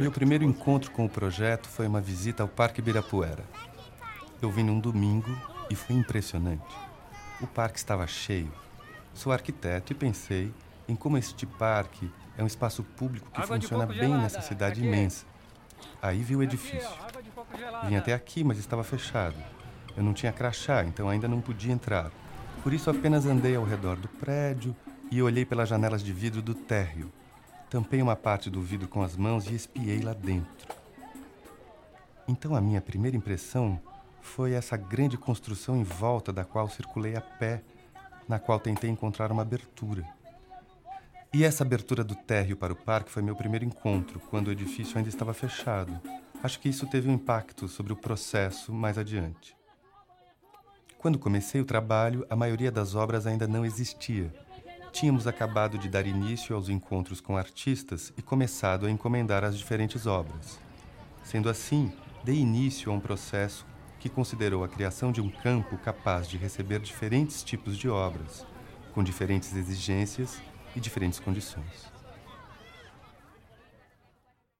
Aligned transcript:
Meu 0.00 0.10
primeiro 0.10 0.44
encontro 0.44 0.90
com 0.90 1.04
o 1.04 1.08
projeto 1.08 1.68
foi 1.68 1.86
uma 1.86 2.00
visita 2.00 2.42
ao 2.42 2.48
Parque 2.48 2.80
Ibirapuera. 2.80 3.44
Eu 4.40 4.50
vim 4.50 4.62
num 4.62 4.80
domingo 4.80 5.30
e 5.68 5.74
foi 5.74 5.94
impressionante. 5.94 6.64
O 7.40 7.46
parque 7.46 7.78
estava 7.78 8.06
cheio. 8.06 8.50
Sou 9.12 9.30
arquiteto 9.30 9.92
e 9.92 9.94
pensei 9.94 10.52
em 10.88 10.96
como 10.96 11.18
este 11.18 11.44
parque 11.44 12.10
é 12.36 12.42
um 12.42 12.46
espaço 12.46 12.82
público 12.82 13.30
que 13.30 13.40
Água 13.40 13.56
funciona 13.56 13.86
bem 13.86 13.96
gelada. 13.98 14.22
nessa 14.22 14.40
cidade 14.40 14.80
aqui. 14.80 14.88
imensa. 14.88 15.26
Aí 16.00 16.22
vi 16.22 16.36
o 16.36 16.42
edifício. 16.42 16.88
Vim 17.86 17.96
até 17.96 18.14
aqui, 18.14 18.42
mas 18.42 18.58
estava 18.58 18.82
fechado. 18.82 19.36
Eu 19.96 20.02
não 20.02 20.12
tinha 20.12 20.32
crachá, 20.32 20.84
então 20.84 21.08
ainda 21.08 21.28
não 21.28 21.40
podia 21.40 21.72
entrar. 21.72 22.10
Por 22.62 22.72
isso 22.72 22.88
apenas 22.88 23.26
andei 23.26 23.54
ao 23.54 23.64
redor 23.64 23.96
do 23.96 24.08
prédio 24.08 24.74
e 25.10 25.22
olhei 25.22 25.44
pelas 25.44 25.68
janelas 25.68 26.02
de 26.02 26.12
vidro 26.12 26.40
do 26.40 26.54
térreo. 26.54 27.12
Tampei 27.74 28.00
uma 28.00 28.14
parte 28.14 28.48
do 28.48 28.62
vidro 28.62 28.86
com 28.86 29.02
as 29.02 29.16
mãos 29.16 29.50
e 29.50 29.54
espiei 29.56 30.00
lá 30.00 30.12
dentro. 30.12 30.68
Então 32.28 32.54
a 32.54 32.60
minha 32.60 32.80
primeira 32.80 33.16
impressão 33.16 33.80
foi 34.22 34.52
essa 34.52 34.76
grande 34.76 35.18
construção 35.18 35.76
em 35.76 35.82
volta 35.82 36.32
da 36.32 36.44
qual 36.44 36.68
circulei 36.68 37.16
a 37.16 37.20
pé, 37.20 37.64
na 38.28 38.38
qual 38.38 38.60
tentei 38.60 38.88
encontrar 38.88 39.32
uma 39.32 39.42
abertura. 39.42 40.06
E 41.32 41.42
essa 41.42 41.64
abertura 41.64 42.04
do 42.04 42.14
térreo 42.14 42.56
para 42.56 42.72
o 42.72 42.76
parque 42.76 43.10
foi 43.10 43.24
meu 43.24 43.34
primeiro 43.34 43.64
encontro, 43.64 44.20
quando 44.30 44.46
o 44.46 44.52
edifício 44.52 44.96
ainda 44.96 45.08
estava 45.08 45.34
fechado. 45.34 46.00
Acho 46.44 46.60
que 46.60 46.68
isso 46.68 46.86
teve 46.86 47.10
um 47.10 47.14
impacto 47.14 47.66
sobre 47.66 47.92
o 47.92 47.96
processo 47.96 48.72
mais 48.72 48.96
adiante. 48.96 49.56
Quando 50.96 51.18
comecei 51.18 51.60
o 51.60 51.64
trabalho, 51.64 52.24
a 52.30 52.36
maioria 52.36 52.70
das 52.70 52.94
obras 52.94 53.26
ainda 53.26 53.48
não 53.48 53.66
existia. 53.66 54.32
Tínhamos 54.94 55.26
acabado 55.26 55.76
de 55.76 55.88
dar 55.88 56.06
início 56.06 56.54
aos 56.54 56.68
encontros 56.68 57.20
com 57.20 57.36
artistas 57.36 58.12
e 58.16 58.22
começado 58.22 58.86
a 58.86 58.90
encomendar 58.90 59.42
as 59.42 59.58
diferentes 59.58 60.06
obras. 60.06 60.60
Sendo 61.24 61.48
assim, 61.48 61.92
dei 62.22 62.36
início 62.36 62.92
a 62.92 62.94
um 62.94 63.00
processo 63.00 63.66
que 63.98 64.08
considerou 64.08 64.62
a 64.62 64.68
criação 64.68 65.10
de 65.10 65.20
um 65.20 65.28
campo 65.28 65.76
capaz 65.78 66.28
de 66.28 66.36
receber 66.36 66.78
diferentes 66.78 67.42
tipos 67.42 67.76
de 67.76 67.88
obras, 67.88 68.46
com 68.94 69.02
diferentes 69.02 69.56
exigências 69.56 70.40
e 70.76 70.80
diferentes 70.80 71.18
condições. 71.18 71.93